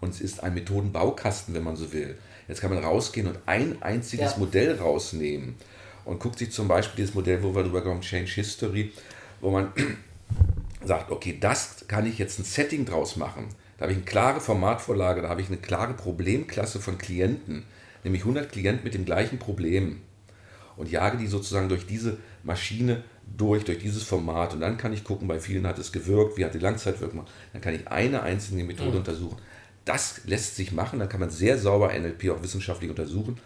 [0.00, 2.16] und es ist ein Methodenbaukasten, wenn man so will.
[2.48, 4.38] Jetzt kann man rausgehen und ein einziges Ja.
[4.38, 5.54] Modell rausnehmen
[6.04, 8.92] und guckt sich zum Beispiel dieses Modell, wo wir drüber kommen, Change History,
[9.40, 9.72] wo man
[10.84, 13.46] sagt, okay, das kann ich jetzt ein Setting draus machen.
[13.78, 17.64] Da habe ich eine klare Formatvorlage, da habe ich eine klare Problemklasse von Klienten,
[18.04, 20.00] nämlich 100 Klienten mit dem gleichen Problem
[20.76, 23.02] und jage die sozusagen durch diese Maschine
[23.36, 26.44] durch, durch dieses Format und dann kann ich gucken, bei vielen hat es gewirkt, wie
[26.44, 29.38] hat die Langzeitwirkung, dann kann ich eine einzelne Methode untersuchen.
[29.84, 33.38] Das lässt sich machen, dann kann man sehr sauber NLP auch wissenschaftlich untersuchen,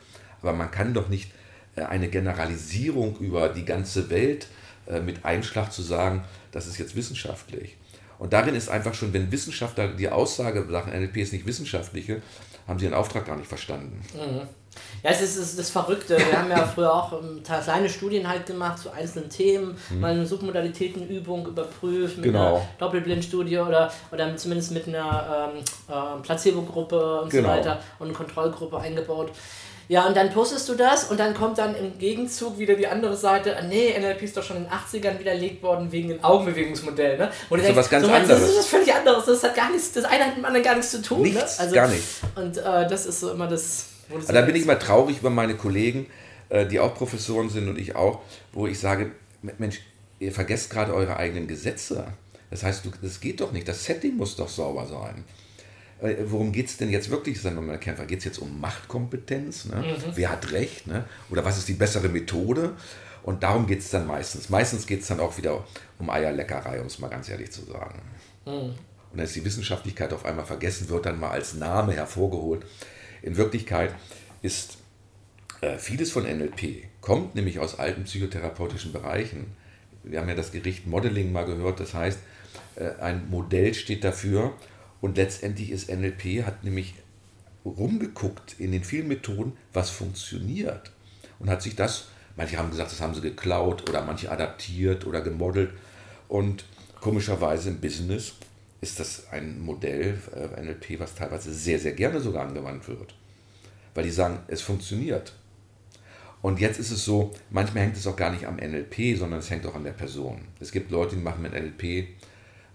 [0.42, 1.32] aber man kann doch nicht
[1.76, 4.48] äh, eine Generalisierung über die ganze Welt
[4.86, 7.76] äh, mit Einschlag zu sagen, das ist jetzt wissenschaftlich.
[8.18, 12.20] Und darin ist einfach schon, wenn Wissenschaftler die Aussage sagen, NLP ist nicht wissenschaftliche,
[12.68, 14.00] haben sie ihren Auftrag gar nicht verstanden.
[15.02, 16.16] Ja, es ist, es ist das Verrückte.
[16.18, 20.12] Wir haben ja früher auch ähm, ta- kleine Studien halt gemacht zu einzelnen Themen, mal
[20.12, 22.33] eine Submodalitätenübung überprüft mit Mhm.
[22.33, 22.57] Genau.
[22.57, 27.48] einer Doppelblindstudie oder, oder zumindest mit einer ähm, ähm, Placebo-Gruppe und Genau.
[27.48, 29.33] so weiter und eine Kontrollgruppe eingebaut.
[29.90, 33.16] Ja, und dann postest du das und dann kommt dann im Gegenzug wieder die andere
[33.16, 37.16] Seite, ah, nee, NLP ist doch schon in den 80ern widerlegt worden wegen dem Augenbewegungsmodell,
[37.16, 37.31] ne?
[37.48, 38.42] Und Das ist was ganz Das anderes.
[38.51, 40.74] ist was völlig anderes, das hat gar nichts, das eine hat mit dem anderen gar
[40.74, 41.62] nichts zu tun, Nichts, ne?
[41.64, 42.20] Also, gar nichts.
[42.37, 44.79] Und äh, das ist so immer das, wo du Also da so bin ich immer
[44.79, 46.07] traurig über meine Kollegen,
[46.51, 48.20] äh, die auch Professoren sind und ich auch,
[48.53, 49.12] wo ich sage,
[49.57, 49.81] Mensch,
[50.18, 52.09] ihr vergesst gerade eure eigenen Gesetze.
[52.51, 53.66] Das heißt, du, das geht doch nicht.
[53.68, 55.24] Das Setting muss doch sauber sein.
[56.00, 58.06] Äh, Worum geht es denn jetzt wirklich, sagen wir mal, Kämpfer?
[58.06, 59.66] Geht es jetzt um Machtkompetenz?
[59.66, 59.96] Ne?
[60.14, 60.87] Wer hat Recht?
[60.87, 61.04] Ne?
[61.30, 62.74] Oder was ist die bessere Methode?
[63.22, 64.48] Und darum geht es dann meistens.
[64.48, 65.64] Meistens geht es dann auch wieder
[65.98, 68.00] um Eierleckerei, um es mal ganz ehrlich zu sagen.
[69.11, 72.64] Und dann ist die Wissenschaftlichkeit auf einmal vergessen, wird dann mal als Name hervorgeholt.
[73.22, 73.94] In Wirklichkeit
[74.42, 74.78] ist
[75.61, 79.56] äh, vieles von NLP, kommt nämlich aus alten psychotherapeutischen Bereichen.
[80.04, 82.18] Wir haben ja das Gericht Modeling mal gehört, das heißt,
[82.76, 84.52] äh, ein Modell steht dafür
[85.00, 86.94] und letztendlich ist NLP, hat nämlich
[87.64, 90.92] rumgeguckt in den vielen Methoden, was funktioniert
[91.38, 95.20] und hat sich das, manche haben gesagt, das haben sie geklaut oder manche adaptiert oder
[95.20, 95.70] gemodelt
[96.28, 96.64] und
[97.00, 98.34] komischerweise im Business
[98.80, 103.14] ist das ein Modell äh, NLP, was teilweise sehr, sehr gerne sogar angewandt wird,
[103.94, 105.34] weil die sagen, es funktioniert.
[106.40, 109.50] Und jetzt ist es so, manchmal hängt es auch gar nicht am NLP, sondern es
[109.50, 110.42] hängt auch an der Person.
[110.61, 112.06] Es gibt Leute, die machen mit NLP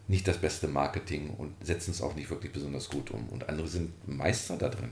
[0.08, 3.30] nicht das beste Marketing und setzen es auch nicht wirklich besonders gut um.
[3.30, 4.92] Und andere sind Meister da drin.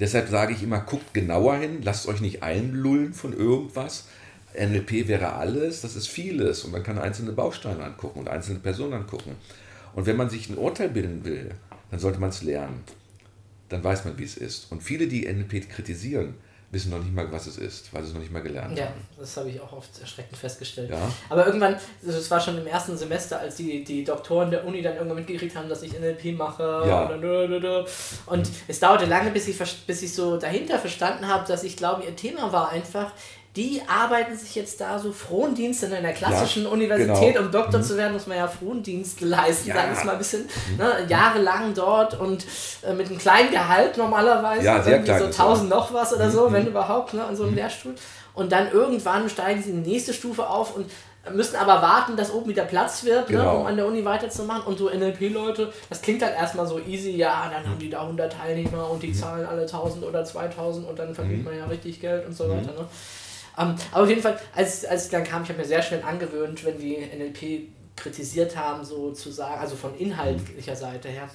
[0.00, 4.06] Deshalb sage ich immer, guckt genauer hin, lasst euch nicht einlullen von irgendwas.
[4.54, 6.64] NLP wäre alles, das ist vieles.
[6.64, 9.36] Und man kann einzelne Bausteine angucken und einzelne Personen angucken.
[9.94, 11.50] Und wenn man sich ein Urteil bilden will,
[11.90, 12.84] dann sollte man es lernen.
[13.68, 14.70] Dann weiß man, wie es ist.
[14.72, 16.34] Und viele, die NLP kritisieren,
[16.70, 18.86] wissen noch nicht mal, was es ist, weil sie es noch nicht mal gelernt Ja,
[18.86, 19.06] haben.
[19.18, 20.90] das habe ich auch oft erschreckend festgestellt.
[20.90, 20.98] Ja.
[21.30, 24.94] Aber irgendwann, das war schon im ersten Semester, als die, die Doktoren der Uni dann
[24.94, 26.84] irgendwann mitgekriegt haben, dass ich NLP mache.
[26.86, 27.06] Ja.
[27.08, 27.86] Und,
[28.26, 32.04] und es dauerte lange, bis ich, bis ich so dahinter verstanden habe, dass ich glaube,
[32.04, 33.12] ihr Thema war einfach,
[33.56, 37.46] die arbeiten sich jetzt da so Frondienst in einer klassischen Ja, Universität, genau.
[37.46, 39.74] um Doktor zu werden, muss man ja Frondienst leisten, Ja.
[39.74, 42.46] sagen wir mal ein bisschen, ne, jahrelang dort und
[42.82, 45.44] äh, mit einem kleinen Gehalt normalerweise, Ja, sehr irgendwie so kleines, ja.
[45.44, 47.94] 1000 noch was oder so, wenn überhaupt, ne, an so einem Lehrstuhl.
[48.34, 50.88] Und dann irgendwann steigen sie in die nächste Stufe auf und
[51.34, 53.60] müssen aber warten, dass oben wieder Platz wird, ne, Genau.
[53.60, 54.62] um an der Uni weiterzumachen.
[54.64, 58.32] Und so NLP-Leute, das klingt halt erstmal so easy, ja, dann haben die da 100
[58.32, 62.24] Teilnehmer und die zahlen alle 1000 oder 2000 und dann verdient man ja richtig Geld
[62.26, 62.72] und so weiter.
[62.72, 62.86] Ne?
[63.58, 66.02] Ähm, aber auf jeden Fall, als, als ich dann kam, ich habe mir sehr schnell
[66.02, 71.28] angewöhnt, wenn die NLP kritisiert haben, so zu sagen, also von inhaltlicher Seite her,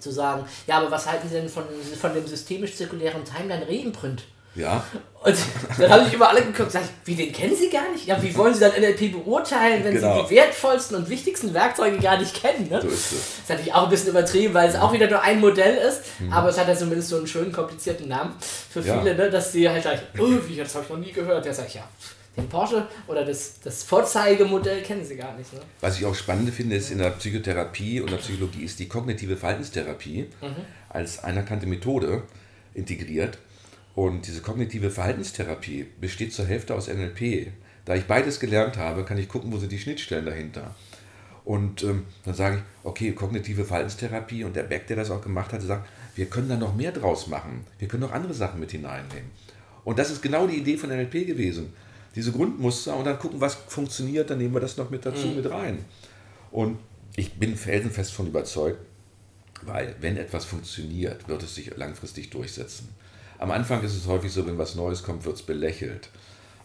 [0.00, 1.64] zu sagen, ja, aber was halten Sie denn von,
[2.00, 4.24] von dem systemisch-zirkulären Timeline Reimprint?
[4.54, 4.84] Ja,
[5.24, 5.36] Und
[5.78, 8.06] dann habe ich über alle geguckt und gesagt, wie den kennen Sie gar nicht?
[8.06, 10.20] Ja, wie wollen Sie dann NLP beurteilen, wenn Genau.
[10.22, 12.68] Sie die wertvollsten und wichtigsten Werkzeuge gar nicht kennen?
[12.68, 12.80] Ne?
[12.82, 13.10] so ist es.
[13.10, 16.02] Das ist natürlich auch ein bisschen übertrieben, weil es auch wieder nur ein Modell ist,
[16.20, 16.32] Mhm.
[16.32, 18.34] aber es hat ja zumindest so einen schönen, komplizierten Namen
[18.70, 18.98] für Ja.
[18.98, 21.46] viele, ne, dass sie halt sagen, oh, wie, das habe ich noch nie gehört.
[21.46, 21.88] Ja, sag ich, ja,
[22.36, 25.52] den Porsche oder das, das Vorzeigemodell kennen sie gar nicht.
[25.52, 25.60] Ne?
[25.80, 29.36] Was ich auch spannend finde, ist in der Psychotherapie und der Psychologie ist die kognitive
[29.36, 30.28] Verhaltenstherapie
[30.90, 32.22] als anerkannte Methode
[32.74, 33.38] integriert.
[33.94, 37.52] Und diese kognitive Verhaltenstherapie besteht zur Hälfte aus NLP.
[37.84, 40.74] Da ich beides gelernt habe, kann ich gucken, wo sind die Schnittstellen dahinter.
[41.44, 45.52] Und ähm, dann sage ich, okay, kognitive Verhaltenstherapie und der Beck, der das auch gemacht
[45.52, 47.64] hat, sagt, wir können da noch mehr draus machen.
[47.78, 49.30] Wir können noch andere Sachen mit hineinnehmen.
[49.84, 51.72] Und das ist genau die Idee von NLP gewesen.
[52.14, 55.50] Diese Grundmuster und dann gucken, was funktioniert, dann nehmen wir das noch mit dazu mit
[55.50, 55.84] rein.
[56.50, 56.78] Und
[57.16, 58.78] ich bin felsenfest von überzeugt,
[59.62, 62.88] weil wenn etwas funktioniert, wird es sich langfristig durchsetzen.
[63.42, 66.10] Am Anfang ist es häufig so, wenn was Neues kommt, wird es belächelt.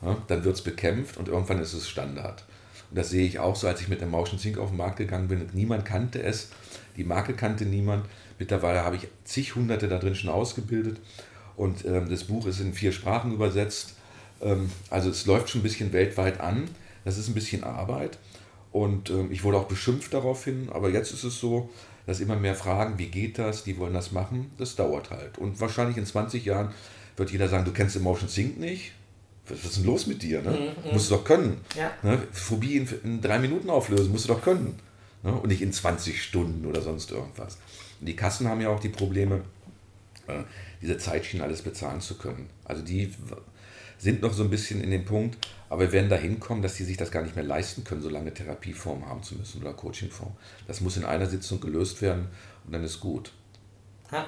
[0.03, 2.45] Ja, dann wird es bekämpft und irgendwann ist es Standard.
[2.91, 4.97] Und das sehe ich auch so, als ich mit dem Motion Sync auf den Markt
[4.97, 5.49] gegangen bin.
[5.53, 6.49] Niemand kannte es,
[6.95, 8.05] die Marke kannte niemand.
[8.37, 10.99] Mittlerweile habe ich zig Hunderte da drin schon ausgebildet
[11.55, 13.95] und ähm, das Buch ist in vier Sprachen übersetzt.
[14.39, 16.69] Ähm, also es läuft schon ein bisschen weltweit an.
[17.05, 18.19] Das ist ein bisschen Arbeit
[18.71, 20.69] und ähm, ich wurde auch beschimpft daraufhin.
[20.71, 21.71] Aber jetzt ist es so,
[22.07, 24.49] dass immer mehr fragen, wie geht das, die wollen das machen.
[24.57, 25.37] Das dauert halt.
[25.37, 26.73] Und wahrscheinlich in 20 Jahren
[27.17, 28.93] wird jeder sagen, du kennst Emotion Sync nicht.
[29.47, 30.41] Was ist denn los mit dir?
[30.41, 30.73] Ne?
[30.91, 31.61] Musst du doch können.
[31.75, 31.91] Ja.
[32.01, 32.17] Ne?
[32.31, 34.79] Phobie in, in drei Minuten auflösen, musst du doch können.
[35.21, 35.33] Ne?
[35.33, 37.57] Und nicht in 20 Stunden oder sonst irgendwas.
[37.99, 39.41] Und die Kassen haben ja auch die Probleme,
[40.27, 40.43] äh,
[40.81, 42.49] diese Zeitschienen alles bezahlen zu können.
[42.65, 43.11] Also die
[43.97, 45.37] sind noch so ein bisschen in dem Punkt,
[45.69, 48.09] aber wir werden dahin kommen, dass die sich das gar nicht mehr leisten können, so
[48.09, 50.31] lange Therapieform haben zu müssen oder Coachingform.
[50.67, 52.27] Das muss in einer Sitzung gelöst werden
[52.65, 53.31] und dann ist gut.
[54.11, 54.27] Ja.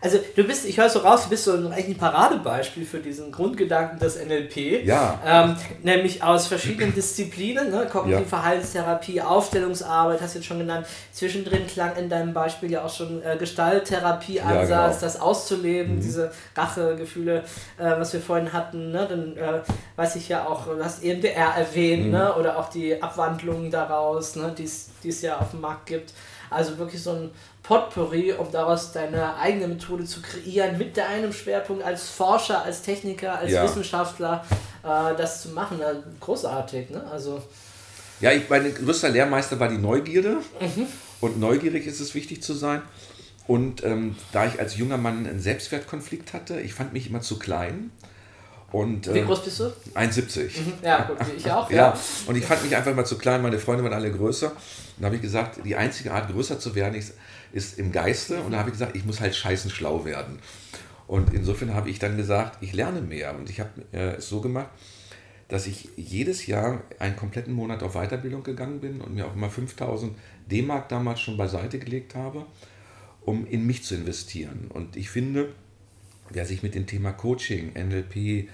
[0.00, 2.98] Also du bist, ich höre so raus, du bist so ein, eigentlich ein Paradebeispiel für
[2.98, 4.84] diesen Grundgedanken des NLP.
[4.84, 5.18] Ja.
[5.24, 7.86] Ähm, nämlich aus verschiedenen Disziplinen, ne?
[7.90, 8.26] Kognitive Ja.
[8.28, 10.86] Verhaltenstherapie, Aufstellungsarbeit, hast du jetzt schon genannt.
[11.12, 15.00] Zwischendrin klang in deinem Beispiel ja auch schon äh, Gestalttherapie-Ansatz, Ja, genau.
[15.00, 17.38] das auszuleben, diese Rachegefühle,
[17.78, 18.92] äh, was wir vorhin hatten.
[18.92, 19.06] Ne?
[19.08, 19.60] Dann äh,
[19.96, 22.34] weiß ich ja auch, du hast EMDR erwähnt, ne?
[22.34, 24.54] oder auch die Abwandlungen daraus, ne?
[24.56, 24.64] die
[25.08, 26.12] es ja auf dem Markt gibt.
[26.50, 27.30] Also wirklich so ein
[27.66, 33.38] Potpourri, um daraus deine eigene Methode zu kreieren, mit deinem Schwerpunkt als Forscher, als Techniker,
[33.38, 33.64] als Ja.
[33.64, 34.44] Wissenschaftler,
[34.84, 35.82] äh, das zu machen.
[35.82, 37.04] Also großartig, ne?
[37.10, 37.42] Also,
[38.20, 40.38] Ja, ich, mein größter Lehrmeister war die Neugierde.
[41.20, 42.82] Und neugierig ist es wichtig zu sein.
[43.46, 47.38] Und ähm, da ich als junger Mann einen Selbstwertkonflikt hatte, ich fand mich immer zu
[47.38, 47.90] klein.
[48.72, 49.64] Und, wie ähm, groß bist du?
[49.94, 50.50] 1,70.
[50.82, 51.70] Ja, gut, ich auch.
[51.70, 54.48] Ja, und ich fand mich einfach mal zu klein, meine Freunde waren alle größer.
[54.50, 54.56] Und
[54.98, 57.14] da habe ich gesagt, die einzige Art, größer zu werden, ist,
[57.56, 58.40] ist im Geiste.
[58.42, 60.38] Und da habe ich gesagt, ich muss halt scheißen schlau werden.
[61.06, 63.34] Und insofern habe ich dann gesagt, ich lerne mehr.
[63.36, 64.68] Und ich habe äh, es so gemacht,
[65.48, 69.48] dass ich jedes Jahr einen kompletten Monat auf Weiterbildung gegangen bin und mir auch immer
[69.48, 70.16] 5000
[70.50, 72.46] D-Mark damals schon beiseite gelegt habe,
[73.24, 74.66] um in mich zu investieren.
[74.68, 75.52] Und ich finde,
[76.30, 78.48] wer sich mit dem Thema Coaching, NLP,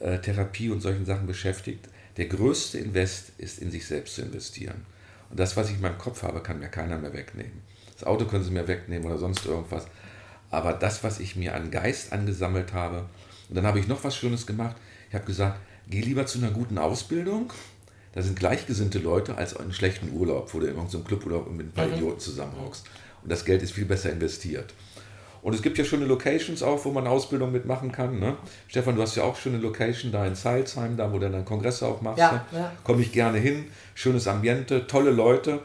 [0.00, 4.86] äh, Therapie und solchen Sachen beschäftigt, der größte Invest ist in sich selbst zu investieren.
[5.28, 7.62] Und das, was ich in meinem Kopf habe, kann mir keiner mehr wegnehmen.
[8.00, 9.86] Das Auto können sie mir wegnehmen oder sonst irgendwas.
[10.50, 13.04] Aber das, was ich mir an Geist angesammelt habe,
[13.50, 14.76] und dann habe ich noch was Schönes gemacht.
[15.10, 17.52] Ich habe gesagt, geh lieber zu einer guten Ausbildung.
[18.14, 21.72] Da sind gleichgesinnte Leute als einen schlechten Urlaub, wo du in irgendeinem Cluburlaub mit ein
[21.72, 22.86] paar Idioten zusammenhockst.
[23.22, 24.72] Und das Geld ist viel besser investiert.
[25.42, 28.18] Und es gibt ja schöne Locations auch, wo man Ausbildung mitmachen kann.
[28.18, 28.36] Ne?
[28.68, 31.86] Stefan, du hast ja auch schöne Location da in Salzheim, da wo du dann Kongresse
[31.86, 32.18] auch machst.
[32.18, 32.58] Ja, ne?
[32.58, 32.72] ja.
[32.82, 33.66] Komme ich gerne hin.
[33.94, 35.60] Schönes Ambiente, tolle Leute.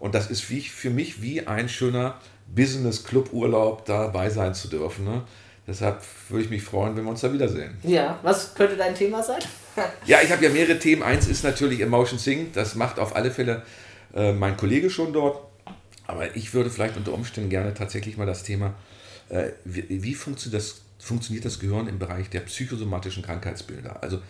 [0.00, 2.20] Und das ist wie, für mich wie ein schöner
[2.54, 5.04] Business-Club-Urlaub dabei sein zu dürfen.
[5.04, 5.22] Ne?
[5.66, 7.76] Deshalb würde ich mich freuen, wenn wir uns da wiedersehen.
[7.82, 9.40] Ja, was könnte dein Thema sein?
[10.06, 11.04] Ja, ich habe ja mehrere Themen.
[11.04, 12.52] Eins ist natürlich Emotion Sync.
[12.52, 13.62] Das macht auf alle Fälle
[14.12, 15.46] äh, mein Kollege schon dort.
[16.08, 18.74] Aber ich würde vielleicht unter Umständen gerne tatsächlich mal das Thema,
[19.28, 24.02] äh, wie, wie funktioniert, das, funktioniert das Gehirn im Bereich der psychosomatischen Krankheitsbilder?
[24.02, 24.20] Also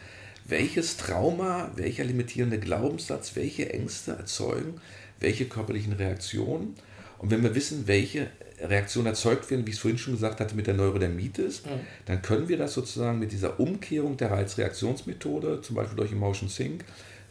[0.44, 4.80] welches Trauma, welcher limitierende Glaubenssatz, welche Ängste erzeugen,
[5.20, 6.74] welche körperlichen Reaktionen?
[7.18, 8.28] Und wenn wir wissen, welche
[8.60, 11.62] Reaktionen erzeugt werden, wie ich es vorhin schon gesagt hatte, mit der Neurodermitis,
[12.06, 16.84] dann können wir das sozusagen mit dieser Umkehrung der Reizreaktionsmethode, zum Beispiel durch Emotion Sync,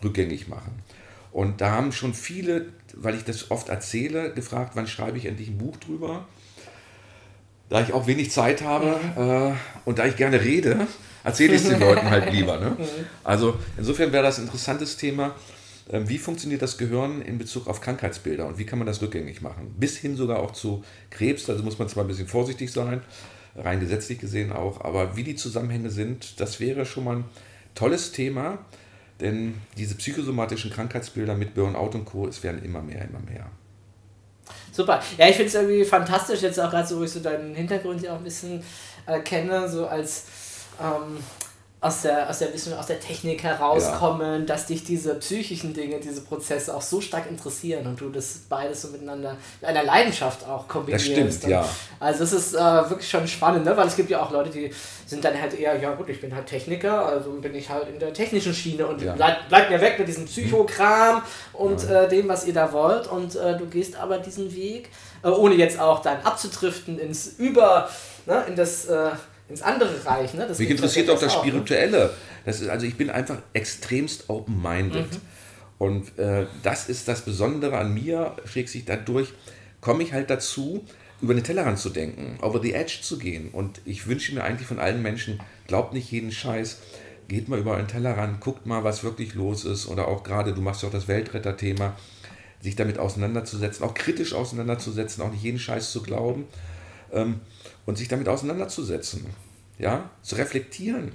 [0.03, 0.71] rückgängig machen.
[1.31, 5.49] Und da haben schon viele, weil ich das oft erzähle, gefragt, wann schreibe ich endlich
[5.49, 6.25] ein Buch drüber.
[7.69, 10.87] Da ich auch wenig Zeit habe äh, und da ich gerne rede,
[11.23, 12.57] erzähle ich es den Leuten halt lieber.
[12.57, 12.77] Ne?
[13.25, 15.35] Also insofern wäre das ein interessantes Thema.
[15.89, 19.41] Ähm, Wie funktioniert das Gehirn in Bezug auf Krankheitsbilder und wie kann man das rückgängig
[19.41, 19.73] machen?
[19.77, 23.01] Bis hin sogar auch zu Krebs, also muss man zwar ein bisschen vorsichtig sein,
[23.55, 27.25] rein gesetzlich gesehen auch, aber wie die Zusammenhänge sind, das wäre schon mal ein
[27.73, 28.59] tolles Thema,
[29.19, 33.47] denn diese psychosomatischen Krankheitsbilder mit Burnout und Co., es werden immer mehr, immer mehr.
[34.71, 35.01] Super.
[35.17, 38.01] Ja, ich finde es irgendwie fantastisch, jetzt auch gerade so, wo ich so deinen Hintergrund
[38.01, 38.61] ja auch ein bisschen
[39.05, 40.25] äh, kenne, so als
[40.79, 41.17] ähm,
[41.79, 46.21] aus der, aus der Wissenschaft, aus der Technik herauskommen, dass dich diese psychischen Dinge, diese
[46.21, 50.67] Prozesse auch so stark interessieren und du das beides so miteinander mit einer Leidenschaft auch
[50.67, 51.07] kombinierst.
[51.07, 51.69] Das stimmt, Und ja.
[51.99, 53.77] Also es ist äh, wirklich schon spannend, ne?
[53.77, 54.71] weil es gibt ja auch Leute, die
[55.05, 57.99] sind dann halt eher, ja gut, ich bin halt Techniker, also bin ich halt in
[57.99, 59.13] der technischen Schiene und Ja.
[59.13, 61.21] bleibt bleib mir weg mit diesem Psychokram
[61.53, 64.89] und äh, dem, was ihr da wollt und äh, du gehst aber diesen Weg,
[65.23, 67.87] äh, ohne jetzt auch dann abzudriften ins Über,
[68.25, 68.45] ne?
[68.47, 69.11] in das, äh,
[69.49, 70.33] ins andere Reich.
[70.33, 70.47] Ne?
[70.57, 71.39] Mich interessiert auch das ne?
[71.39, 72.13] Spirituelle.
[72.45, 75.07] Das ist, also ich bin einfach extremst open-minded.
[75.77, 79.33] Und äh, das ist das Besondere an mir, sich dadurch,
[79.79, 80.83] komme ich halt dazu,
[81.21, 83.49] über den Tellerrand zu denken, over the edge zu gehen.
[83.51, 86.79] Und ich wünsche mir eigentlich von allen Menschen, glaubt nicht jeden Scheiß,
[87.27, 89.87] geht mal über einen Tellerrand, guckt mal, was wirklich los ist.
[89.87, 91.95] Oder auch gerade, du machst ja auch das Weltretter-Thema,
[92.61, 96.47] sich damit auseinanderzusetzen, auch kritisch auseinanderzusetzen, auch nicht jeden Scheiß zu glauben
[97.11, 97.39] ähm,
[97.87, 99.25] und sich damit auseinanderzusetzen.
[99.79, 101.11] Ja, zu reflektieren.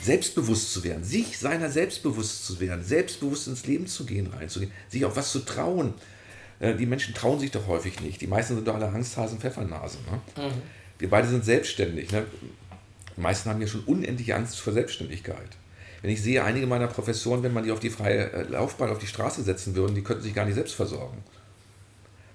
[0.00, 5.04] Selbstbewusst zu werden, sich seiner selbstbewusst zu werden, selbstbewusst ins Leben zu gehen, reinzugehen, sich
[5.04, 5.94] auf was zu trauen.
[6.58, 8.20] Äh, Die Menschen trauen sich doch häufig nicht.
[8.20, 10.00] Die meisten sind doch alle Angsthasen, Pfeffernasen.
[10.10, 10.52] Ne?
[10.98, 12.10] Wir beide sind selbstständig.
[12.10, 12.24] Ne?
[13.16, 15.50] Die meisten haben ja schon unendliche Angst vor Selbstständigkeit.
[16.02, 18.98] Wenn ich sehe, einige meiner Professoren, wenn man die auf die freie äh, Laufbahn, auf
[18.98, 21.18] die Straße setzen würden, die könnten sich gar nicht selbst versorgen.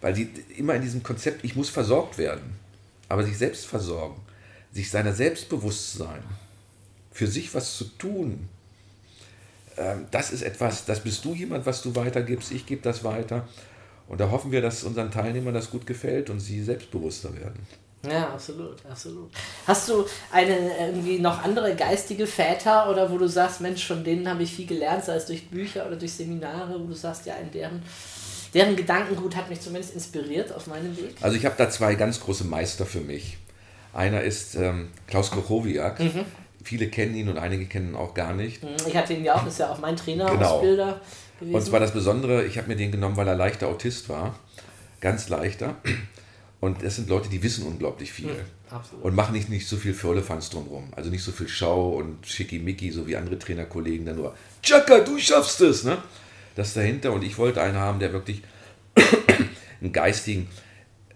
[0.02, 2.58] Weil die immer in diesem Konzept, ich muss versorgt werden,
[3.10, 4.22] aber sich selbst versorgen,
[4.72, 6.24] sich seiner Selbstbewusstsein,
[7.12, 8.48] für sich was zu tun,
[9.78, 13.48] ähm, das ist etwas, das bist du jemand, was du weitergibst, ich gebe das weiter.
[14.08, 17.68] Und da hoffen wir, dass unseren Teilnehmern das gut gefällt und sie selbstbewusster werden.
[18.10, 19.30] Ja, absolut, absolut.
[19.68, 24.28] Hast du eine irgendwie noch andere geistige Väter oder wo du sagst, Mensch, von denen
[24.28, 27.36] habe ich viel gelernt, sei es durch Bücher oder durch Seminare, wo du sagst, ja,
[27.36, 27.84] in deren,
[28.54, 31.16] deren Gedankengut hat mich zumindest inspiriert auf meinem Weg?
[31.22, 33.38] Also ich habe da zwei ganz große Meister für mich.
[33.94, 36.00] Einer ist ähm, Klaus Kochowiak.
[36.00, 36.26] Mhm.
[36.64, 38.62] Viele kennen ihn und einige kennen ihn auch gar nicht.
[38.88, 40.46] Ich hatte ihn ja auch, ist ja auch mein Trainer, Genau.
[40.58, 41.02] Ausbilder
[41.40, 41.56] gewesen.
[41.56, 44.36] Und zwar das Besondere, ich habe mir den genommen, weil er leichter Autist war.
[45.00, 45.76] Ganz leichter.
[46.60, 48.36] Und das sind Leute, die wissen unglaublich viel.
[48.70, 49.06] absolut.
[49.06, 50.90] Und machen nicht, nicht so viel Firlefanz drumherum.
[50.96, 55.18] Also nicht so viel Schau und Schickimicki, so wie andere Trainerkollegen, dann nur, Chaka, du
[55.18, 55.98] schaffst es, ne?
[56.56, 57.14] Das dahinter.
[57.14, 58.44] Und ich wollte einen haben, der wirklich
[59.82, 60.50] einen geistigen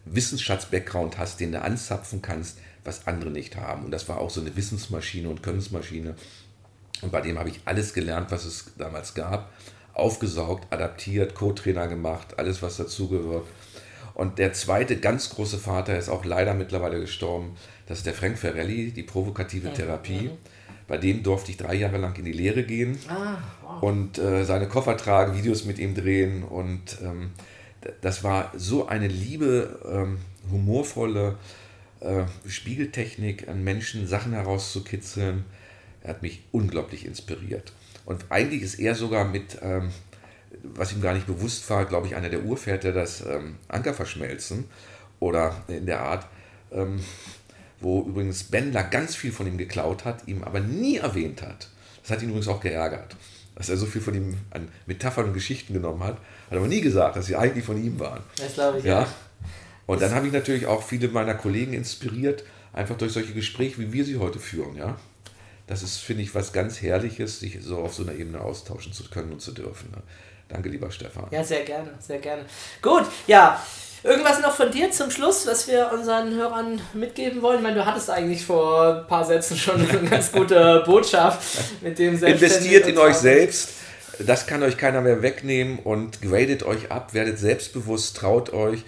[0.06, 3.86] Wissensschatz-Background hast, den du anzapfen kannst, was andere nicht haben.
[3.86, 6.16] Und das war auch so eine Wissensmaschine und Könnensmaschine.
[7.02, 9.52] Und bei dem habe ich alles gelernt, was es damals gab.
[9.94, 13.46] Aufgesaugt, adaptiert, Co-Trainer gemacht, alles, was dazugehört.
[14.14, 17.56] Und der zweite ganz große Vater ist auch leider mittlerweile gestorben.
[17.88, 20.32] Das ist der Frank Ferrelli, die provokative Therapie.
[20.88, 23.84] Bei dem durfte ich drei Jahre lang in die Lehre gehen Ah, wow.
[23.84, 26.44] und äh, seine Koffer tragen, Videos mit ihm drehen.
[26.44, 27.32] Und ähm,
[28.02, 30.18] das war so eine liebe, ähm,
[30.52, 31.38] humorvolle
[32.02, 35.46] äh, Spiegeltechnik, an Menschen Sachen herauszukitzeln.
[36.02, 37.72] Er hat mich unglaublich inspiriert.
[38.06, 39.90] Und eigentlich ist er sogar mit, ähm,
[40.64, 44.66] was ihm gar nicht bewusst war, glaube ich, einer der Urväter das ähm, Ankerverschmelzen
[45.20, 46.28] oder in der Art,
[46.74, 47.00] ähm,
[47.84, 51.70] wo übrigens Bendler ganz viel von ihm geklaut hat, ihm aber nie erwähnt hat.
[52.02, 53.16] Das hat ihn übrigens auch geärgert,
[53.56, 56.18] dass er so viel von ihm an Metaphern und Geschichten genommen hat,
[56.50, 58.22] hat aber nie gesagt, dass sie eigentlich von ihm waren.
[58.38, 59.02] Das glaube ich, Ja.
[59.02, 59.08] ja.
[59.86, 63.92] Und dann habe ich natürlich auch viele meiner Kollegen inspiriert, einfach durch solche Gespräche, wie
[63.92, 64.98] wir sie heute führen, ja.
[65.68, 69.10] Das ist, finde ich, was ganz Herrliches, sich so auf so einer Ebene austauschen zu
[69.10, 69.92] können und zu dürfen.
[69.92, 70.02] Ne?
[70.50, 71.28] Danke, lieber Stefan.
[71.32, 72.46] Ja, sehr gerne, sehr gerne.
[72.82, 73.62] Gut, ja.
[74.04, 77.58] Irgendwas noch von dir zum Schluss, was wir unseren Hörern mitgeben wollen?
[77.58, 81.42] Ich meine, du hattest eigentlich vor ein paar Sätzen schon eine ganz gute Botschaft
[81.82, 83.70] mit dem Investiert in euch selbst.
[84.20, 88.84] Das kann euch keiner mehr wegnehmen und gradet euch ab, werdet selbstbewusst, traut euch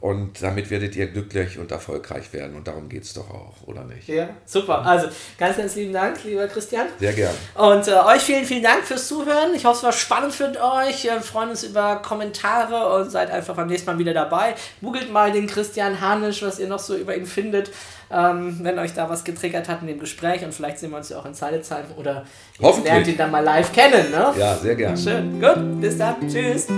[0.00, 2.54] und damit werdet ihr glücklich und erfolgreich werden.
[2.54, 4.06] Und darum geht es doch auch, oder nicht?
[4.06, 4.86] Ja, super.
[4.86, 5.08] Also,
[5.38, 6.86] ganz, ganz lieben Dank, lieber Christian.
[7.00, 7.34] Sehr gern.
[7.54, 9.54] Und äh, euch vielen, vielen Dank fürs Zuhören.
[9.56, 11.02] Ich hoffe, es war spannend für euch.
[11.02, 14.54] Wir freuen uns über Kommentare und seid einfach beim nächsten Mal wieder dabei.
[14.80, 17.72] Googelt mal den Christian Hanisch, was ihr noch so über ihn findet.
[18.10, 21.10] Ähm, wenn euch da was getriggert hat in dem Gespräch und vielleicht sehen wir uns
[21.10, 22.24] ja auch in Zeilezheim oder
[22.58, 24.10] ihr lernt ihn dann mal live kennen.
[24.10, 24.32] Ne?
[24.38, 24.96] Ja, sehr gern.
[24.96, 25.38] Schön.
[25.38, 26.16] Gut, bis dann.
[26.26, 26.68] Tschüss.